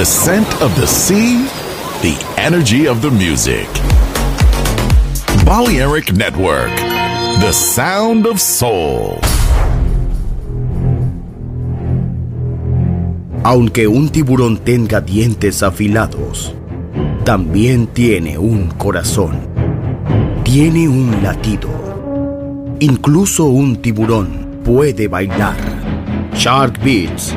The 0.00 0.06
scent 0.06 0.62
of 0.62 0.74
the 0.76 0.86
sea, 0.86 1.44
the 2.00 2.16
energy 2.38 2.88
of 2.88 3.02
the 3.02 3.10
music. 3.10 3.68
Balearic 5.44 6.14
Network, 6.14 6.74
the 7.42 7.52
sound 7.52 8.26
of 8.26 8.40
soul. 8.40 9.18
Aunque 13.44 13.86
un 13.88 14.08
tiburón 14.08 14.56
tenga 14.64 15.02
dientes 15.02 15.62
afilados, 15.62 16.54
también 17.26 17.86
tiene 17.86 18.38
un 18.38 18.70
corazón. 18.78 19.38
Tiene 20.44 20.88
un 20.88 21.22
latido. 21.22 21.68
Incluso 22.80 23.44
un 23.48 23.76
tiburón 23.76 24.62
puede 24.64 25.08
bailar. 25.08 25.58
Shark 26.32 26.82
Beats, 26.82 27.36